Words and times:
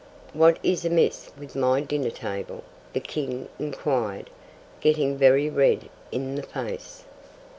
'What 0.33 0.57
is 0.63 0.83
amiss 0.83 1.29
with 1.37 1.55
my 1.55 1.79
dinner 1.79 2.09
table?' 2.09 2.63
the 2.91 2.99
King 2.99 3.47
enquired, 3.59 4.31
getting 4.79 5.15
very 5.15 5.47
red 5.47 5.89
in 6.11 6.33
the 6.33 6.41
face. 6.41 7.03